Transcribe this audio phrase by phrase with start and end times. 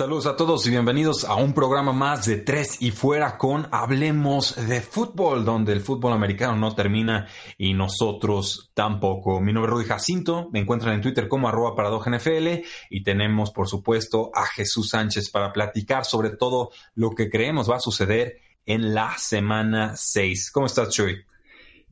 [0.00, 4.56] Saludos a todos y bienvenidos a un programa más de Tres y Fuera con Hablemos
[4.66, 7.28] de Fútbol, donde el fútbol americano no termina
[7.58, 9.42] y nosotros tampoco.
[9.42, 13.68] Mi nombre es Rudy Jacinto, me encuentran en Twitter como arroba NFL y tenemos por
[13.68, 18.94] supuesto a Jesús Sánchez para platicar sobre todo lo que creemos va a suceder en
[18.94, 20.50] la semana 6.
[20.50, 21.26] ¿Cómo estás, Chuy?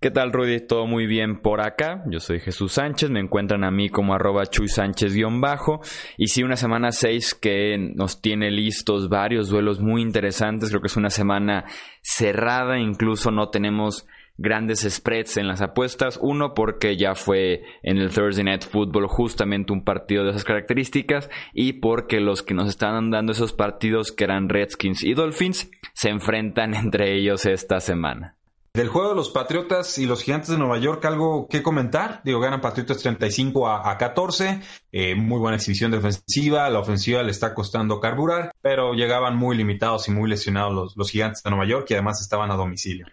[0.01, 0.61] ¿Qué tal, Rudy?
[0.61, 2.05] Todo muy bien por acá.
[2.07, 3.11] Yo soy Jesús Sánchez.
[3.11, 5.81] Me encuentran a mí como arroba Chuy Sánchez-bajo.
[6.17, 10.69] Y sí, una semana 6 que nos tiene listos varios duelos muy interesantes.
[10.69, 11.65] Creo que es una semana
[12.01, 12.79] cerrada.
[12.79, 16.17] Incluso no tenemos grandes spreads en las apuestas.
[16.23, 21.29] Uno, porque ya fue en el Thursday Night Football justamente un partido de esas características.
[21.53, 26.11] Y porque los que nos están dando esos partidos, que eran Redskins y Dolphins, se
[26.11, 28.38] enfrentan entre ellos esta semana.
[28.79, 32.21] Del juego de los Patriotas y los Gigantes de Nueva York, ¿algo que comentar?
[32.23, 34.61] Digo, ganan Patriotas 35 a, 14.
[34.93, 36.71] Eh, muy buena exhibición defensiva.
[36.71, 41.11] La ofensiva le está costando carburar, pero llegaban muy limitados y muy lesionados los, los
[41.11, 43.09] Gigantes de Nueva York y además estaban a domicilio.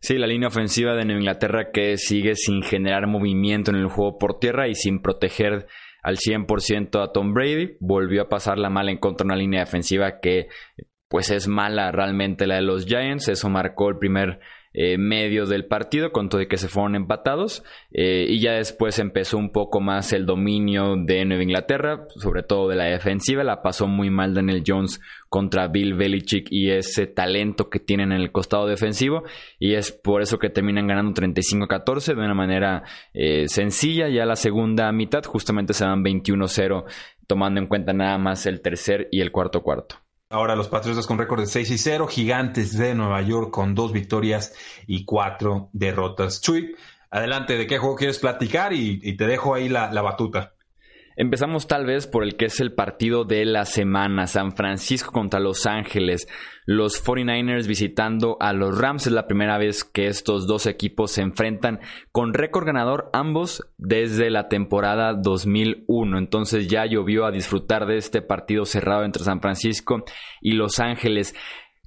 [0.00, 4.16] Sí, la línea ofensiva de Nueva Inglaterra que sigue sin generar movimiento en el juego
[4.16, 5.66] por tierra y sin proteger
[6.02, 7.76] al 100% a Tom Brady.
[7.78, 10.48] Volvió a pasar la mala en contra de una línea defensiva que
[11.08, 13.28] pues es mala realmente la de los Giants.
[13.28, 14.40] Eso marcó el primer
[14.76, 17.62] eh, medio del partido, con todo de que se fueron empatados.
[17.92, 22.68] Eh, y ya después empezó un poco más el dominio de Nueva Inglaterra, sobre todo
[22.68, 23.44] de la defensiva.
[23.44, 28.20] La pasó muy mal Daniel Jones contra Bill Belichick y ese talento que tienen en
[28.20, 29.22] el costado defensivo.
[29.60, 32.82] Y es por eso que terminan ganando 35-14 de una manera
[33.12, 34.08] eh, sencilla.
[34.08, 36.84] Ya la segunda mitad justamente se dan 21-0,
[37.28, 40.04] tomando en cuenta nada más el tercer y el cuarto cuarto.
[40.30, 43.92] Ahora los Patriotas con récord de 6 y 0, Gigantes de Nueva York con dos
[43.92, 44.54] victorias
[44.86, 46.40] y cuatro derrotas.
[46.40, 46.74] Chuy,
[47.10, 48.72] adelante, ¿de qué juego quieres platicar?
[48.72, 50.53] Y, te dejo ahí la batuta.
[51.16, 55.38] Empezamos tal vez por el que es el partido de la semana, San Francisco contra
[55.38, 56.26] Los Ángeles.
[56.66, 61.22] Los 49ers visitando a los Rams es la primera vez que estos dos equipos se
[61.22, 61.78] enfrentan
[62.10, 66.18] con récord ganador ambos desde la temporada 2001.
[66.18, 70.04] Entonces ya llovió a disfrutar de este partido cerrado entre San Francisco
[70.40, 71.34] y Los Ángeles.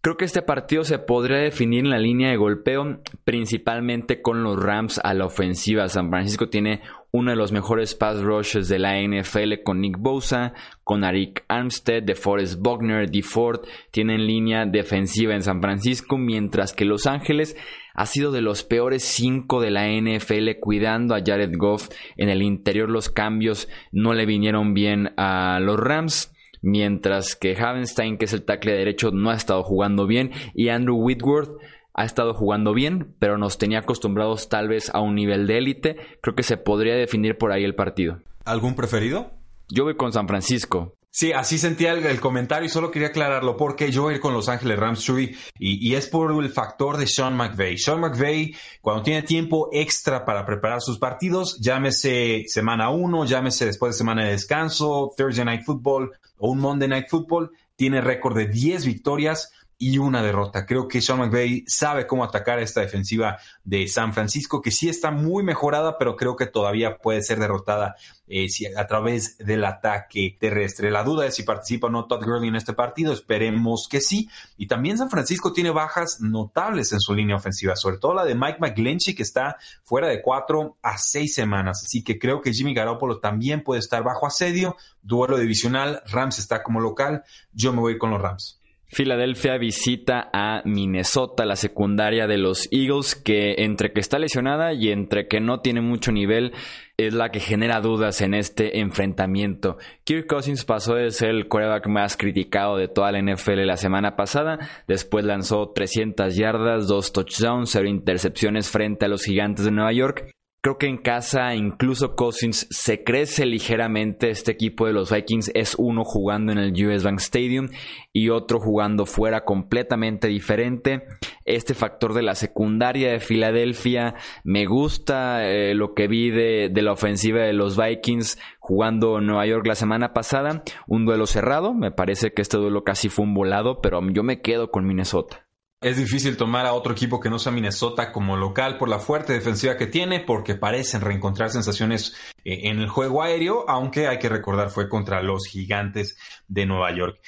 [0.08, 4.58] Creo que este partido se podría definir en la línea de golpeo, principalmente con los
[4.58, 5.90] Rams a la ofensiva.
[5.90, 6.80] San Francisco tiene
[7.12, 10.54] uno de los mejores pass rushes de la NFL con Nick Bosa,
[10.86, 17.06] con Arik Armstead, DeForest Buckner, DeFord, tienen línea defensiva en San Francisco, mientras que Los
[17.06, 17.58] Ángeles
[17.94, 21.90] ha sido de los peores cinco de la NFL cuidando a Jared Goff.
[22.16, 26.32] En el interior los cambios no le vinieron bien a los Rams
[26.68, 30.98] mientras que Havenstein, que es el tackle derecho, no ha estado jugando bien y Andrew
[30.98, 31.58] Whitworth
[31.94, 35.96] ha estado jugando bien, pero nos tenía acostumbrados tal vez a un nivel de élite.
[36.22, 38.20] Creo que se podría definir por ahí el partido.
[38.46, 39.32] ¿Algún preferido?
[39.70, 40.94] Yo voy con San Francisco.
[41.10, 44.36] Sí, así sentía el, comentario y solo quería aclararlo porque yo voy a ir con
[44.36, 47.78] Los Ángeles Rams, y, y, es por el factor de Sean McVay.
[47.80, 53.96] Sean McVay, cuando tiene tiempo extra para preparar sus partidos, llámese semana 1, llámese después
[53.96, 58.48] de semana de descanso, Thursday Night Football o un Monday Night Football, tiene récord de
[58.48, 60.66] 10 victorias, y una derrota.
[60.66, 65.12] Creo que Sean McVay sabe cómo atacar esta defensiva de San Francisco, que sí está
[65.12, 67.96] muy mejorada, pero creo que todavía puede ser derrotada
[68.28, 70.90] eh, a través del ataque terrestre.
[70.90, 73.14] La duda es si participa o no Todd Gurley en este partido.
[73.14, 74.30] Esperemos que sí.
[74.58, 78.34] Y también San Francisco tiene bajas notables en su línea ofensiva, sobre todo la de
[78.34, 81.84] Mike McGlinchey, que está fuera de cuatro a seis semanas.
[81.86, 84.76] Así que creo que Jimmy Garoppolo también puede estar bajo asedio.
[85.04, 86.02] Duelo divisional.
[86.08, 87.24] Rams está como local.
[87.54, 88.60] Yo me voy con los Rams.
[88.90, 94.92] Filadelfia visita a Minnesota, la secundaria de los Eagles, que entre que está lesionada y
[94.92, 96.54] entre que no tiene mucho nivel,
[96.96, 99.78] es la que genera dudas en este enfrentamiento.
[100.06, 104.16] Kirk Cousins pasó de ser el quarterback más criticado de toda la NFL la semana
[104.16, 104.58] pasada,
[104.88, 110.32] después lanzó 300 yardas, dos touchdowns, cero intercepciones frente a los gigantes de Nueva York
[110.68, 114.30] Creo que en casa incluso Cousins se crece ligeramente.
[114.30, 117.70] Este equipo de los Vikings es uno jugando en el US Bank Stadium
[118.12, 121.04] y otro jugando fuera completamente diferente.
[121.46, 126.82] Este factor de la secundaria de Filadelfia me gusta eh, lo que vi de, de
[126.82, 130.64] la ofensiva de los Vikings jugando Nueva York la semana pasada.
[130.86, 131.74] Un duelo cerrado.
[131.74, 135.47] Me parece que este duelo casi fue un volado, pero yo me quedo con Minnesota.
[135.80, 139.34] Es difícil tomar a otro equipo que no sea Minnesota como local por la fuerte
[139.34, 144.28] defensiva que tiene, porque parecen reencontrar sensaciones eh, en el juego aéreo, aunque hay que
[144.28, 147.20] recordar fue contra los gigantes de Nueva York.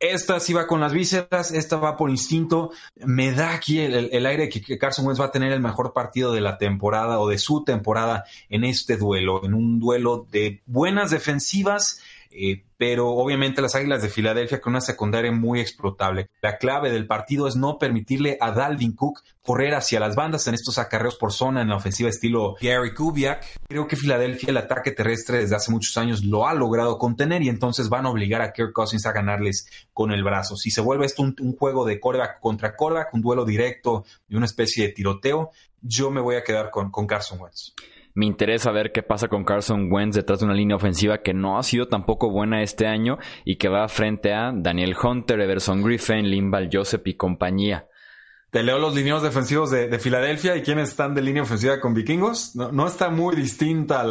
[0.00, 2.70] Esta sí va con las vísceras, esta va por instinto.
[2.96, 6.40] Me da aquí el, aire que Carson Wentz va a tener el mejor partido de
[6.40, 12.00] la temporada o de su temporada en este duelo, en un duelo de buenas defensivas
[12.30, 16.30] eh, pero obviamente las Águilas de Filadelfia con una secundaria muy explotable.
[16.40, 20.54] La clave del partido es no permitirle a Dalvin Cook correr hacia las bandas en
[20.54, 23.44] estos acarreos por zona en la ofensiva estilo Gary Kubiak.
[23.66, 27.48] Creo que Filadelfia el ataque terrestre desde hace muchos años lo ha logrado contener y
[27.48, 30.56] entonces van a obligar a Kirk Cousins a ganarles con el brazo.
[30.56, 34.46] Si se vuelve esto un, juego de coreback contra coreback, un duelo directo y una
[34.46, 37.74] especie de tiroteo, yo me voy a quedar con, con Carson Wentz.
[38.18, 41.56] Me interesa ver qué pasa con Carson Wentz detrás de una línea ofensiva que no
[41.56, 46.28] ha sido tampoco buena este año y que va frente a Daniel Hunter, Everson Griffin,
[46.28, 47.86] Limbal Joseph y compañía.
[48.50, 52.56] Te leo los lineos defensivos de, Filadelfia y quiénes están de línea ofensiva con vikingos.
[52.56, 54.02] No, está muy distinta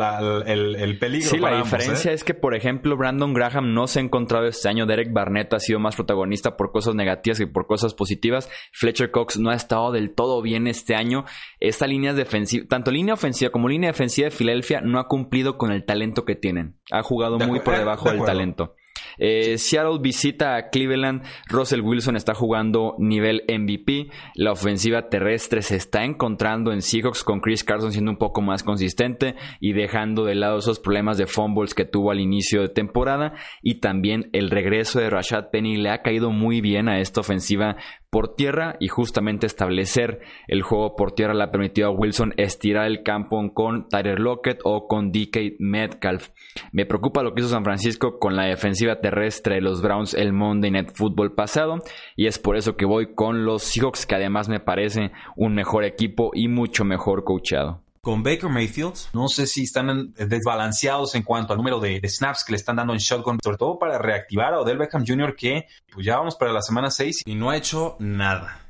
[0.45, 1.27] el, peligro.
[1.27, 2.13] Sí, la diferencia ¿eh?
[2.13, 4.85] es que, por ejemplo, Brandon Graham no se ha encontrado este año.
[4.85, 8.47] Derek Barnett ha sido más protagonista por cosas negativas que por cosas positivas.
[8.73, 11.25] Fletcher Cox no ha estado del todo bien este año.
[11.59, 15.71] Esta línea defensiva, tanto línea ofensiva como línea defensiva de Filadelfia no ha cumplido con
[15.71, 16.77] el talento que tienen.
[16.91, 18.75] Ha jugado muy por debajo del talento.
[19.17, 21.23] Eh, Seattle visita a Cleveland.
[21.47, 24.09] Russell Wilson está jugando nivel MVP.
[24.35, 28.63] La ofensiva terrestre se está encontrando en Seahawks con Chris Carson siendo un poco más
[28.63, 33.33] consistente y dejando de lado esos problemas de fumbles que tuvo al inicio de temporada.
[33.61, 37.77] Y también el regreso de Rashad Penny le ha caído muy bien a esta ofensiva
[38.09, 42.85] por tierra y justamente establecer el juego por tierra le ha permitido a Wilson estirar
[42.87, 46.29] el campo con Tyler Lockett o con DK Metcalf.
[46.71, 50.33] Me preocupa lo que hizo San Francisco con la defensiva terrestre de los Browns el
[50.33, 51.79] Monday Night Football pasado
[52.15, 55.83] y es por eso que voy con los Seahawks que además me parece un mejor
[55.83, 58.93] equipo y mucho mejor coachado con Baker Mayfield.
[59.11, 62.93] No sé si están desbalanceados en cuanto al número de, snaps que le están dando
[62.93, 66.53] en shotgun, sobre todo para reactivar a Odell Beckham Jr., que pues ya vamos para
[66.53, 68.61] la semana 6 y no ha hecho nada.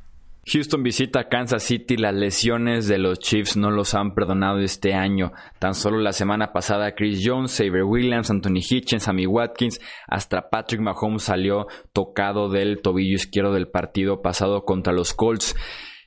[0.48, 1.98] Houston visita Kansas City.
[1.98, 5.34] Las lesiones de los Chiefs no los han perdonado este año.
[5.60, 10.82] Tan solo la semana pasada Chris Jones, Xavier Williams, Anthony Hitchens, Sammy Watkins, hasta Patrick
[10.82, 15.56] Mahomes salió tocado del tobillo izquierdo del partido pasado contra los Colts.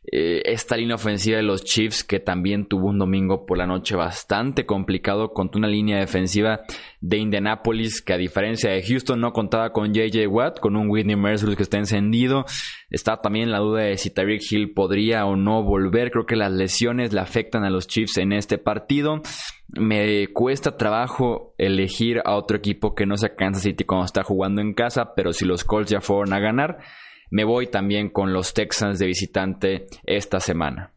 [0.03, 3.97] Eh, esta línea ofensiva de los Chiefs que también tuvo un domingo por la noche
[3.97, 6.63] bastante complicado contra una línea defensiva
[7.03, 11.17] de Indianapolis que a diferencia de Houston no contaba con JJ Watt, con un Whitney
[11.17, 12.47] Merciless que está encendido.
[12.89, 16.11] Está también la duda de si Tyreek Hill podría o no volver.
[16.11, 19.21] Creo que las lesiones le afectan a los Chiefs en este partido.
[19.69, 24.63] Me cuesta trabajo elegir a otro equipo que no sea Kansas City cuando está jugando
[24.63, 26.79] en casa, pero si los Colts ya fueron a ganar,
[27.31, 30.93] me voy también con los Texans de visitante esta semana.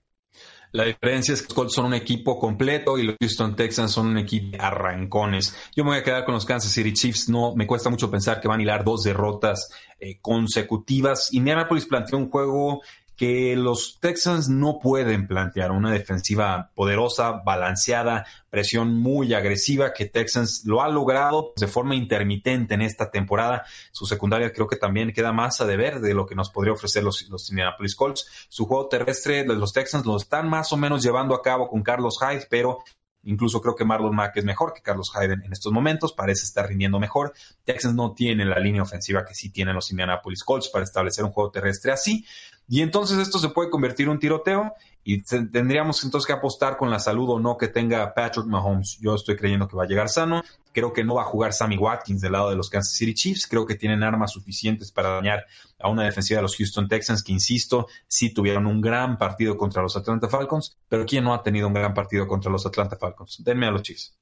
[0.74, 4.07] La diferencia es que los Colts son un equipo completo y los Houston Texans son
[4.07, 5.56] un equipo de arrancones.
[5.75, 7.30] Yo me voy a quedar con los Kansas City Chiefs.
[7.30, 9.69] No, me cuesta mucho pensar que van a hilar dos derrotas
[10.00, 11.31] eh, consecutivas.
[11.31, 12.81] Indianapolis planteó un juego
[13.15, 20.64] que los Texans no pueden plantear una defensiva poderosa, balanceada, presión muy agresiva, que Texans
[20.66, 23.66] lo ha logrado de forma intermitente en esta temporada.
[23.92, 27.04] Su secundaria creo que también queda más a deber de lo que nos podría ofrecer
[27.04, 28.47] los, los Indianapolis Colts.
[28.49, 32.19] Su juego terrestre los Texans lo están más o menos llevando a cabo con Carlos
[32.19, 32.80] Hyde, pero
[33.23, 36.68] Incluso creo que Marlon Mack es mejor que Carlos Hyde en estos momentos, parece estar
[36.68, 37.33] rindiendo mejor.
[37.64, 41.31] Texans no tiene la línea ofensiva que sí tienen los Indianapolis Colts para establecer un
[41.31, 42.26] juego terrestre así.
[42.73, 46.89] Y entonces esto se puede convertir en un tiroteo y tendríamos entonces que apostar con
[46.89, 48.97] la salud o no que tenga Patrick Mahomes.
[48.99, 50.42] Yo estoy creyendo que va a llegar sano.
[50.71, 53.45] Creo que no va a jugar Sammy Watkins del lado de los Kansas City Chiefs.
[53.45, 55.45] Creo que tienen armas suficientes para dañar
[55.77, 59.83] a una defensiva de los Houston Texans que, insisto, sí tuvieron un gran partido contra
[59.83, 60.75] los Atlanta Falcons.
[60.89, 63.44] Pero ¿quién no ha tenido un gran partido contra los Atlanta Falcons?
[63.44, 64.15] Denme a los Chiefs.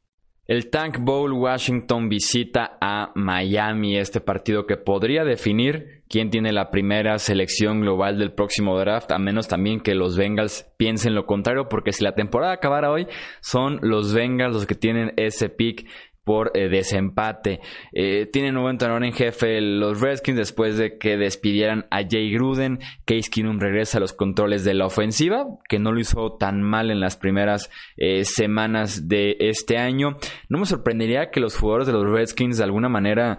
[0.47, 6.71] El Tank Bowl Washington visita a Miami, este partido que podría definir quién tiene la
[6.71, 11.69] primera selección global del próximo draft, a menos también que los Bengals piensen lo contrario,
[11.69, 13.07] porque si la temporada acabara hoy,
[13.39, 15.87] son los Bengals los que tienen ese pick
[16.23, 17.59] por eh, desempate.
[17.93, 22.79] Eh, tienen nuevo entrenador en jefe los Redskins después de que despidieran a Jay Gruden.
[23.05, 26.91] Case Keenum regresa a los controles de la ofensiva, que no lo hizo tan mal
[26.91, 30.17] en las primeras eh, semanas de este año.
[30.49, 33.37] No me sorprendería que los jugadores de los Redskins de alguna manera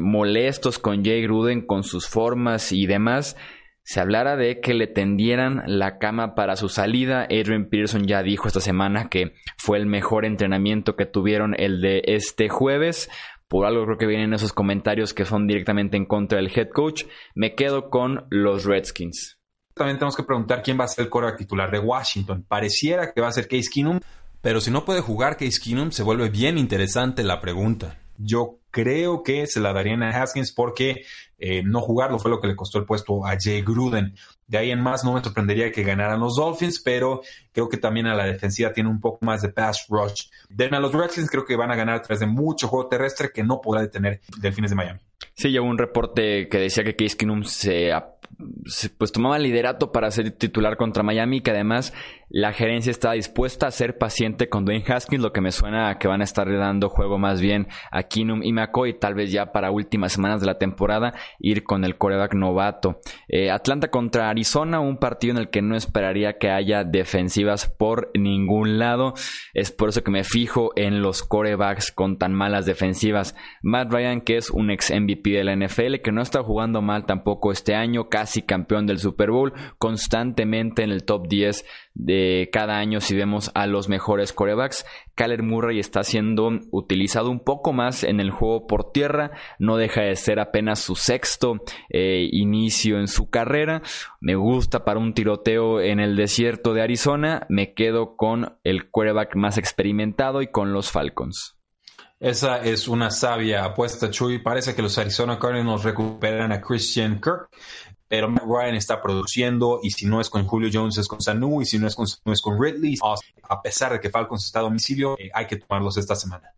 [0.00, 3.36] molestos con Jay Gruden, con sus formas y demás,
[3.84, 7.24] se hablara de que le tendieran la cama para su salida.
[7.24, 12.02] Adrian Peterson ya dijo esta semana que fue el mejor entrenamiento que tuvieron el de
[12.06, 13.10] este jueves.
[13.48, 17.04] Por algo creo que vienen esos comentarios que son directamente en contra del head coach.
[17.34, 19.38] Me quedo con los Redskins.
[19.74, 22.44] También tenemos que preguntar quién va a ser el core titular de Washington.
[22.46, 24.00] Pareciera que va a ser Case Keenum,
[24.40, 27.98] pero si no puede jugar Case Keenum se vuelve bien interesante la pregunta.
[28.16, 31.04] Yo creo que se la darían a Haskins porque
[31.38, 34.16] eh, no jugarlo fue lo que le costó el puesto a Jay Gruden.
[34.48, 37.20] De ahí en más no me sorprendería que ganaran los Dolphins, pero
[37.52, 40.28] creo que también a la defensiva tiene un poco más de pass rush.
[40.48, 43.30] De a los Redskins creo que van a ganar a través de mucho juego terrestre
[43.32, 45.00] que no podrá detener Delfines de Miami.
[45.34, 47.92] Sí, llegó un reporte que decía que Case Keenum se,
[48.98, 51.92] pues tomaba liderato para ser titular contra Miami, que además
[52.34, 55.98] la gerencia está dispuesta a ser paciente con Dwayne Haskins, lo que me suena a
[55.98, 59.52] que van a estar dando juego más bien a Keenum y McCoy, tal vez ya
[59.52, 63.00] para últimas semanas de la temporada ir con el coreback novato.
[63.28, 68.10] Eh, Atlanta contra Arizona, un partido en el que no esperaría que haya defensivas por
[68.14, 69.12] ningún lado.
[69.52, 73.36] Es por eso que me fijo en los corebacks con tan malas defensivas.
[73.62, 77.06] Matt Ryan, que es un ex MVP de la NFL, que no está jugando mal
[77.06, 81.64] tampoco este año, casi campeón del Super Bowl, constantemente en el top 10
[81.94, 84.84] de cada año si vemos a los mejores corebacks.
[85.14, 90.02] Kyler Murray está siendo utilizado un poco más en el juego por tierra, no deja
[90.02, 91.60] de ser apenas su sexto
[91.90, 93.82] eh, inicio en su carrera.
[94.20, 99.36] Me gusta para un tiroteo en el desierto de Arizona, me quedo con el quarterback
[99.36, 101.61] más experimentado y con los Falcons.
[102.22, 104.38] Esa es una sabia apuesta, Chuy.
[104.38, 107.50] Parece que los Arizona Cardinals recuperan a Christian Kirk
[108.12, 111.62] pero Matt Ryan está produciendo y si no es con Julio Jones es con Sanu
[111.62, 112.98] y si no es con, no es con Ridley,
[113.48, 116.52] a pesar de que Falcons está a domicilio, eh, hay que tomarlos esta semana.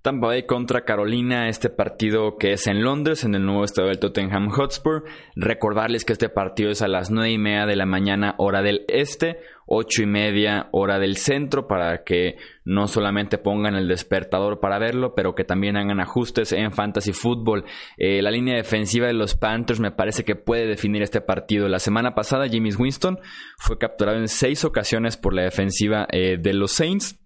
[0.00, 3.98] Tampa Bay contra Carolina, este partido que es en Londres, en el nuevo estadio del
[3.98, 5.04] Tottenham Hotspur.
[5.36, 8.86] Recordarles que este partido es a las nueve y media de la mañana, hora del
[8.88, 9.40] este,
[9.72, 15.14] ocho y media, hora del centro, para que no solamente pongan el despertador para verlo,
[15.14, 17.64] pero que también hagan ajustes en fantasy football.
[17.96, 21.68] Eh, la línea defensiva de los Panthers me parece que puede definir este partido.
[21.68, 23.20] La semana pasada, Jimmy Winston
[23.58, 27.19] fue capturado en seis ocasiones por la defensiva eh, de los Saints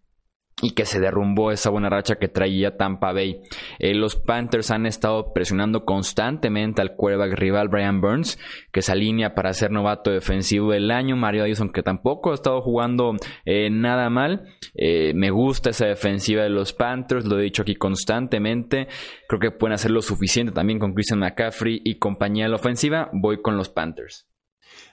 [0.63, 3.43] y que se derrumbó esa buena racha que traía Tampa Bay.
[3.79, 8.39] Eh, los Panthers han estado presionando constantememente al quarterback rival Brian Burns,
[8.73, 11.17] que se alinea para ser novato defensivo del año.
[11.17, 14.45] Mario Addison, que tampoco ha estado jugando eh, nada mal.
[14.75, 18.89] Eh, me gusta esa defensiva de los Panthers, lo he dicho aquí constantemente.
[19.29, 23.11] Creo que pueden hacer lo suficiente también con Christian McCaffrey y compañía de la ofensiva.
[23.13, 24.27] Voy con los Panthers.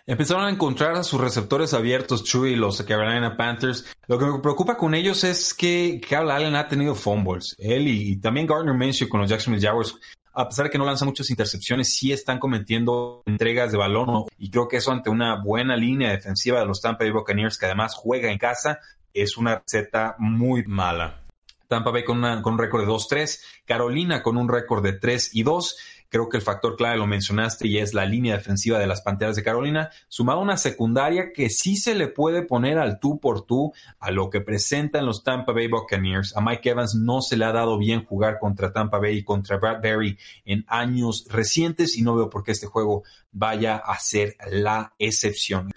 [0.08, 3.86] Empezaron a encontrar a sus receptores abiertos, Chuy y los Carolina Panthers.
[4.08, 7.56] Lo que me preocupa con ellos es que Kyle Allen ha tenido fumbles.
[7.60, 9.96] Él y, también Gardner Minshew con los Jacksonville Jaguars,
[10.34, 14.26] a pesar de que no lanzan muchas intercepciones, sí están cometiendo entregas de balón.
[14.38, 17.68] Y creo que eso ante una buena línea defensiva de los Tampa Bay Buccaneers, que
[17.68, 18.80] además juega en casa,
[19.14, 21.22] es una receta muy mala.
[21.68, 25.44] Tampa Bay con, con un récord de 2-3, Carolina con un récord de 3 y
[25.44, 25.78] 2.
[26.12, 29.38] Creo que el factor clave lo mencionaste y es la línea defensiva de las Panteras
[29.38, 33.46] de Carolina, sumado a una secundaria que sí se le puede poner al tú por
[33.46, 36.36] tú a lo que presentan los Tampa Bay Buccaneers.
[36.36, 39.56] A Mike Evans no se le ha dado bien jugar contra Tampa Bay y contra
[39.56, 44.94] Bradbury en años recientes y no veo por qué este juego vaya a ser la
[45.00, 45.72] excepción.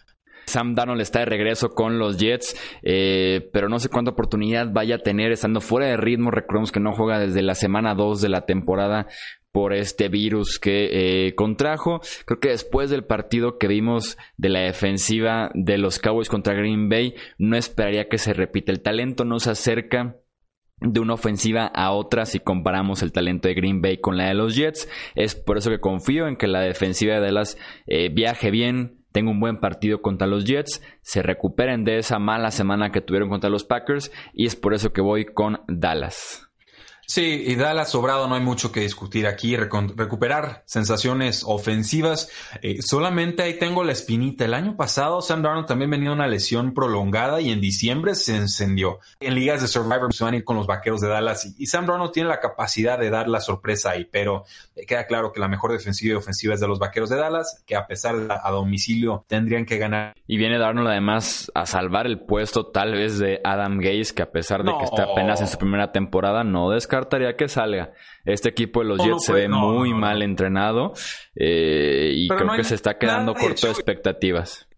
[0.47, 4.97] Sam Darnold está de regreso con los Jets, eh, pero no sé cuánta oportunidad vaya
[4.97, 6.31] a tener estando fuera de ritmo.
[6.31, 9.07] Recordemos que no juega desde la semana 2 de la temporada
[9.54, 12.00] por este virus que eh, contrajo.
[12.26, 16.88] Creo que después del partido que vimos de la defensiva de los Cowboys contra Green
[16.88, 18.73] Bay, no esperaría que se repita.
[18.73, 20.16] El talento no se acerca
[20.80, 24.34] de una ofensiva a otra si comparamos el talento de Green Bay con la de
[24.34, 24.88] los Jets.
[25.14, 27.56] Es por eso que confío en que la defensiva de Dallas
[27.87, 32.50] eh, viaje bien, tenga un buen partido contra los Jets, se recuperen de esa mala
[32.50, 36.50] semana que tuvieron contra los Packers y es por eso que voy con Dallas.
[37.06, 39.56] Sí, y Dallas sobrado, no hay mucho que discutir aquí.
[39.56, 42.30] recuperar sensaciones ofensivas.
[42.62, 44.44] Eh, solamente ahí tengo la espinita.
[44.44, 49.00] El año pasado Sam Darnold también venía una lesión prolongada y en diciembre se encendió.
[49.20, 51.87] En ligas de Survivor se van a ir con los vaqueros de Dallas y, Sam
[51.87, 54.44] Darnold tiene la capacidad de dar la sorpresa ahí, pero
[54.87, 57.76] queda claro que la mejor defensiva y ofensiva es de los vaqueros de Dallas, que
[57.76, 60.14] a pesar de a domicilio tendrían que ganar.
[60.26, 64.30] Y viene Darnold además a salvar el puesto tal vez de Adam Gaze, que a
[64.30, 67.93] pesar de que está apenas en su primera temporada, no descansa descartaría que salga.
[68.25, 70.93] Este equipo de los Jets se ve muy mal entrenado
[71.35, 74.69] eh, y creo que se está quedando corto de expectativas.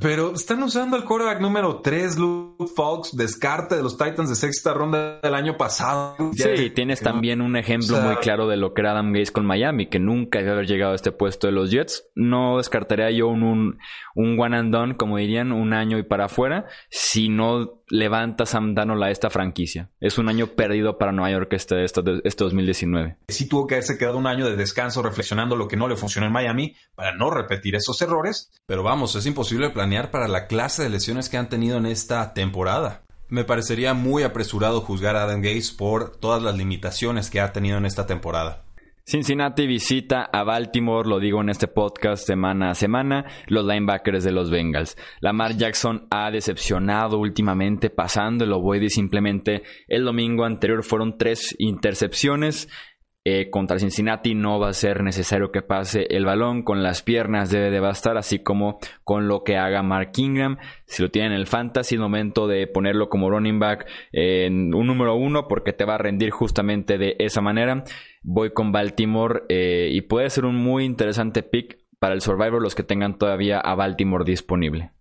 [0.00, 4.72] Pero están usando el quarterback número 3, Luke Fox, descarte de los Titans de sexta
[4.72, 6.14] ronda del año pasado.
[6.34, 9.86] Sí, tienes también un ejemplo muy claro de lo que era Adam Gates con Miami,
[9.88, 12.08] que nunca debe haber llegado a este puesto de los Jets.
[12.14, 13.78] No descartaría yo un,
[14.14, 18.74] un, one and done, como dirían, un año y para afuera, si no levanta Sam
[18.74, 19.90] Darnold a esta franquicia.
[20.00, 23.16] Es un año perdido para Nueva York este, este, este 2019.
[23.28, 26.26] Sí tuvo que haberse quedado un año de descanso reflexionando lo que no le funcionó
[26.26, 28.50] en Miami para no repetir esos errores.
[28.66, 32.34] Pero vamos, es imposible planear para la clase de lesiones que han tenido en esta
[32.34, 33.02] temporada.
[33.28, 37.76] Me parecería muy apresurado juzgar a Adam Gates por todas las limitaciones que ha tenido
[37.76, 38.65] en esta temporada.
[39.08, 44.32] Cincinnati visita a Baltimore, lo digo en este podcast semana a semana, los linebackers de
[44.32, 44.96] los Bengals.
[45.20, 52.68] Lamar Jackson ha decepcionado últimamente pasando el ovoide simplemente el domingo anterior fueron tres intercepciones.
[53.28, 57.50] Eh, contra Cincinnati no va a ser necesario que pase el balón, con las piernas
[57.50, 60.58] debe de bastar, así como con lo que haga Mark Ingram.
[60.84, 64.86] Si lo tiene en el fantasy, el momento de ponerlo como running back en un
[64.86, 67.82] número uno, porque te va a rendir justamente de esa manera.
[68.22, 72.76] Voy con Baltimore eh, y puede ser un muy interesante pick para el Survivor los
[72.76, 74.92] que tengan todavía a Baltimore disponible.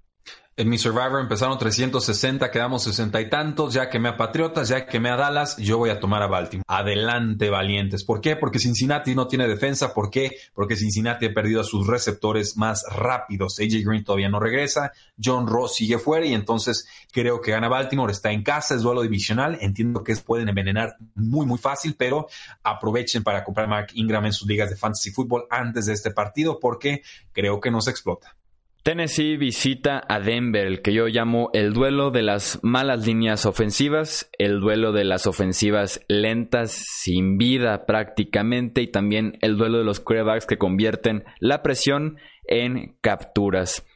[0.58, 5.10] En mi Survivor empezaron 360, quedamos sesenta y tantos, ya quemé a Patriotas, ya quemé
[5.10, 6.64] a Dallas, yo voy a tomar a Baltimore.
[6.66, 8.06] Adelante, valientes.
[8.06, 8.38] ¿Por qué?
[8.38, 9.94] Porque Cincinnati no tiene defensa.
[9.94, 10.38] ¿Por qué?
[10.54, 13.60] Porque Cincinnati ha perdido a sus receptores más rápidos.
[13.60, 18.14] AJ Green todavía no regresa, John Ross sigue fuera y entonces creo que gana Baltimore.
[18.14, 19.58] Está en casa, es duelo divisional.
[19.60, 22.28] Entiendo que pueden envenenar muy, muy fácil, pero
[22.64, 26.12] aprovechen para comprar a Mark Ingram en sus ligas de fantasy fútbol antes de este
[26.12, 27.02] partido porque
[27.34, 28.38] creo que no se explota.
[28.86, 34.30] Tennessee visita a Denver, el que yo llamo el duelo de las malas líneas ofensivas,
[34.38, 40.02] el duelo de las ofensivas lentas, sin vida prácticamente, y también el duelo de los
[40.02, 43.88] quarterbacks que convierten la presión en capturas.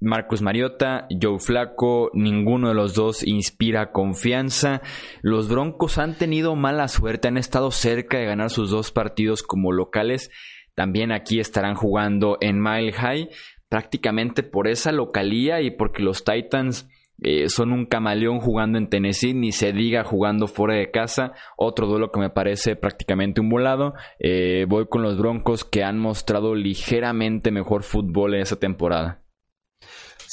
[0.00, 4.82] Marcus Mariota, Joe Flaco, ninguno de los dos inspira confianza.
[5.20, 9.70] Los Broncos han tenido mala suerte, han estado cerca de ganar sus dos partidos como
[9.70, 10.32] locales.
[10.74, 13.28] También aquí estarán jugando en Mile High
[13.72, 16.90] prácticamente por esa localía y porque los Titans
[17.22, 21.32] eh, son un camaleón jugando en Tennessee, ni se diga jugando fuera de casa.
[21.56, 23.94] Otro duelo que me parece prácticamente un volado.
[24.18, 29.21] Eh, voy con los Broncos que han mostrado ligeramente mejor fútbol en esa temporada.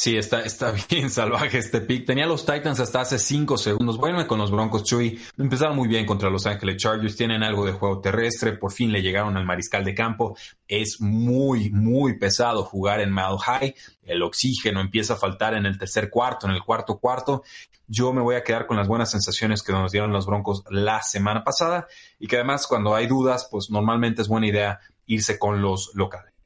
[0.01, 2.05] Sí, está, está bien salvaje este pick.
[2.05, 3.97] Tenía los Titans hasta hace 5 segundos.
[3.97, 5.19] Bueno, con los Broncos, Chuy.
[5.38, 7.17] Empezaron muy bien contra Los Ángeles Chargers.
[7.17, 8.53] Tienen algo de juego terrestre.
[8.53, 10.38] Por fin le llegaron al mariscal de campo.
[10.69, 13.75] Es muy, muy pesado jugar en Mile High.
[14.03, 17.43] El oxígeno empieza a faltar en el tercer cuarto, en el cuarto cuarto.
[17.85, 21.01] Yo me voy a quedar con las buenas sensaciones que nos dieron los Broncos la
[21.01, 21.88] semana pasada.
[22.19, 26.38] Y que además, cuando hay dudas, pues normalmente es buena idea irse con los locales.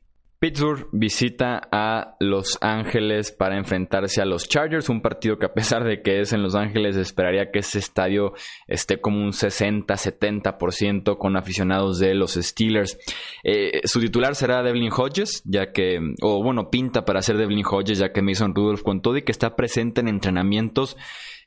[0.44, 5.86] Pittsburgh visita a Los Ángeles para enfrentarse a los Chargers, un partido que a pesar
[5.86, 8.34] de que es en Los Ángeles, esperaría que ese estadio
[8.68, 13.00] esté como un 60-70% con aficionados de los Steelers.
[13.46, 18.00] Eh, su titular será Devlin Hodges, ya que, o bueno, pinta para ser Devlin Hodges,
[18.00, 20.98] ya que Mason Rudolph con todo y que está presente en entrenamientos.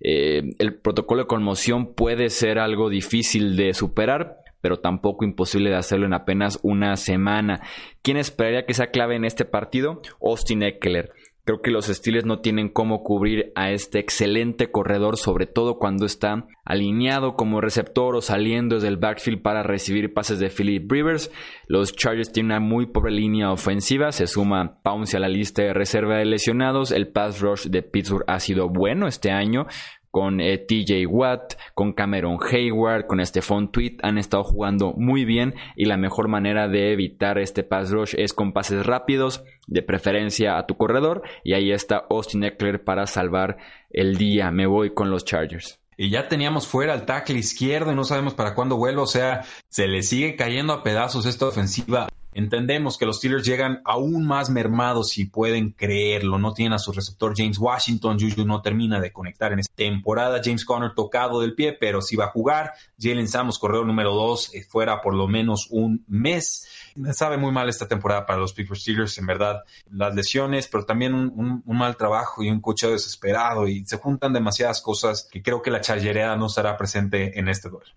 [0.01, 5.77] Eh, el protocolo de conmoción puede ser algo difícil de superar, pero tampoco imposible de
[5.77, 7.61] hacerlo en apenas una semana.
[8.03, 10.03] ¿Quién esperaría que sea clave en este partido?
[10.21, 11.13] Austin Eckler.
[11.45, 16.05] Creo que los Steelers no tienen cómo cubrir a este excelente corredor, sobre todo cuando
[16.05, 21.31] está alineado como receptor o saliendo desde el backfield para recibir pases de Philip Rivers.
[21.69, 25.73] Los Chargers tienen una muy pobre línea ofensiva, se suma Pounce a la lista de
[25.73, 26.91] reserva de lesionados.
[26.91, 29.69] El pass rush de Pittsburgh ha sido bueno este año,
[30.17, 35.55] con eh, TJ Watt, con Cameron Hayward, con Stephon Tweet, han estado jugando muy bien
[35.77, 40.57] y la mejor manera de evitar este pass rush es con pases rápidos, de preferencia
[40.57, 43.59] a tu corredor, y ahí está Austin Eckler para salvar
[43.91, 44.51] el día.
[44.51, 48.33] Me voy con los Chargers y ya teníamos fuera el tackle izquierdo y no sabemos
[48.33, 49.03] para cuándo vuelva.
[49.03, 53.81] O sea, se le sigue cayendo a pedazos esta ofensiva Entendemos que los Steelers llegan
[53.87, 56.37] aún más mermados si pueden creerlo.
[56.37, 58.19] No tienen a su receptor James Washington.
[58.21, 60.43] Juju no termina de conectar en esta temporada.
[60.45, 62.75] James Conner tocado del pie, pero sí va a jugar.
[63.01, 66.69] Jalen Samos, corredor número 2, eh, fuera por lo menos un mes.
[66.95, 69.63] Me sabe muy mal esta temporada para los Pittsburgh Steelers, en verdad.
[69.91, 73.67] Las lesiones, pero también un, mal trabajo y un cocheo desesperado.
[73.67, 77.71] Y se juntan demasiadas cosas que creo que la charlereada no estará presente en este
[77.71, 77.91] duelo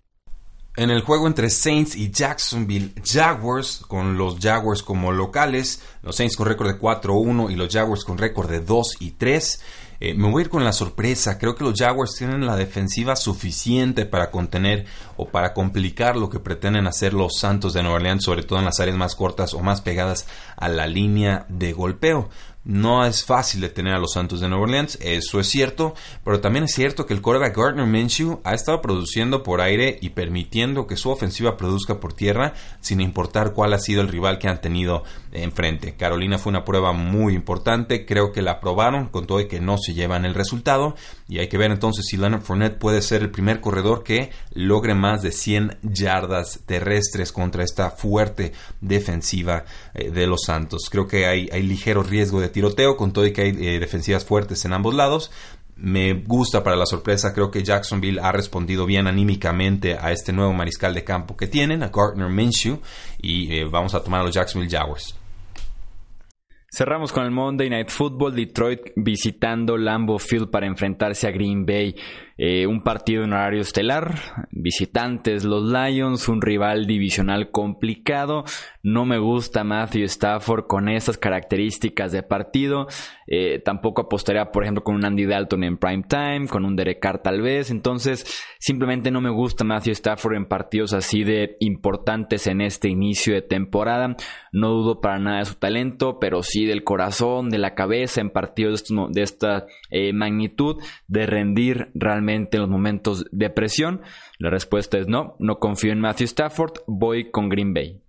[0.76, 6.36] en el juego entre Saints y Jacksonville Jaguars, con los Jaguars como locales, los Saints
[6.36, 9.62] con récord de 4-1 y los Jaguars con récord de 2 y 3.
[10.02, 11.38] Eh, me voy a ir con la sorpresa.
[11.38, 14.86] Creo que los Jaguars tienen la defensiva suficiente para contener
[15.20, 18.64] o para complicar lo que pretenden hacer los Santos de Nueva Orleans, sobre todo en
[18.64, 22.30] las áreas más cortas o más pegadas a la línea de golpeo.
[22.62, 26.64] No es fácil detener a los Santos de Nueva Orleans, eso es cierto, pero también
[26.64, 30.96] es cierto que el quarterback Gardner Minshew ha estado produciendo por aire y permitiendo que
[30.96, 35.04] su ofensiva produzca por tierra sin importar cuál ha sido el rival que han tenido
[35.32, 35.96] enfrente.
[35.96, 39.78] Carolina fue una prueba muy importante, creo que la aprobaron con todo y que no
[39.78, 40.94] se llevan el resultado
[41.30, 44.96] y hay que ver entonces si Leonard Fournette puede ser el primer corredor que logre
[44.96, 49.64] más de 100 yardas terrestres contra esta fuerte defensiva
[49.94, 50.88] eh, de los Santos.
[50.90, 54.64] Creo que hay, ligero riesgo de tiroteo, con todo y que hay eh, defensivas fuertes
[54.64, 55.30] en ambos lados.
[55.76, 60.52] Me gusta para la sorpresa, creo que Jacksonville ha respondido bien anímicamente a este nuevo
[60.52, 62.80] mariscal de campo que tienen, a Gardner Minshew,
[63.22, 65.14] y eh, vamos a tomar a los Jacksonville Jaguars.
[66.72, 71.96] Cerramos con el Monday Night Football, Detroit visitando Lambeau Field para enfrentarse a Green Bay.
[72.42, 74.14] Eh, un partido en horario estelar,
[74.50, 78.44] visitantes los Lions, un rival divisional complicado.
[78.82, 82.86] No me gusta Matthew Stafford con estas características de partido.
[83.26, 86.98] Eh, tampoco apostaría, por ejemplo, con un Andy Dalton en prime time, con un Derek
[86.98, 87.70] Carr tal vez.
[87.70, 93.34] Entonces, simplemente no me gusta Matthew Stafford en partidos así de importantes en este inicio
[93.34, 94.16] de temporada.
[94.50, 98.30] No dudo para nada de su talento, pero sí del corazón, de la cabeza en
[98.30, 104.02] partidos de, esta eh, magnitud, de rendir realmente en los momentos de presión?
[104.38, 108.00] La respuesta es no, no confío en Matthew Stafford, voy con Green Bay.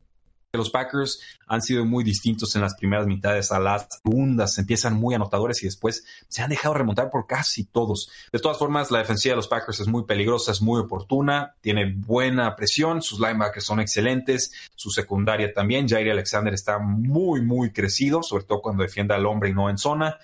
[0.53, 5.15] Los Packers han sido muy distintos en las primeras mitades a las segundas, empiezan muy
[5.15, 8.09] anotadores y después se han dejado remontar por casi todos.
[8.33, 11.93] De todas formas, la defensiva de los Packers es muy peligrosa, es muy oportuna, tiene
[11.95, 15.87] buena presión, sus linebackers son excelentes, su secundaria también.
[15.87, 19.77] Jair Alexander está muy, muy crecido, sobre todo cuando defiende al hombre y no en
[19.77, 20.17] zona.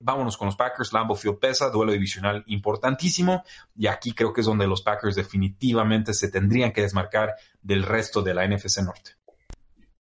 [0.00, 3.44] Vámonos con los Packers, Lambeau Field pesa, duelo divisional importantísimo
[3.76, 8.22] y aquí creo que es donde los Packers definitivamente se tendrían que desmarcar del resto
[8.22, 9.12] de la NFC Norte.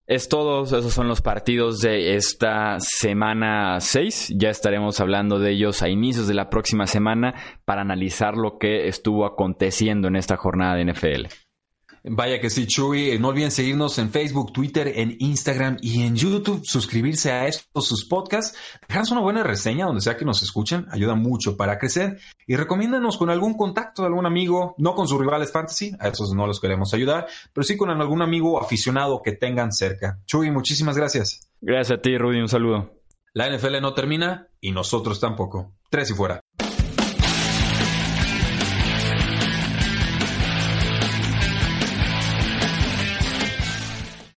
[0.08, 4.34] Es todo, esos son los partidos de esta semana 6.
[4.36, 8.88] Ya estaremos hablando de ellos a inicios de la próxima semana para analizar lo que
[8.88, 11.49] estuvo aconteciendo en esta jornada de NFL.
[12.12, 13.20] Vaya que sí, Chuy.
[13.20, 16.66] No olviden seguirnos en Facebook, Twitter, en Instagram y en YouTube.
[16.66, 18.58] Suscribirse a estos sus podcasts.
[18.88, 20.88] Dejarnos una buena reseña donde sea que nos escuchen.
[20.90, 22.20] Ayuda mucho para crecer.
[22.48, 26.34] Y recomiéndanos con algún contacto de algún amigo, no con sus rivales fantasy, a esos
[26.34, 30.20] no los queremos ayudar, pero sí con algún amigo aficionado que tengan cerca.
[30.26, 31.48] Chuy, muchísimas gracias.
[31.62, 32.40] Gracias a ti, Rudy.
[32.40, 32.92] Un saludo.
[33.34, 35.74] La NFL no termina y nosotros tampoco.
[35.90, 36.42] Tres y fuera.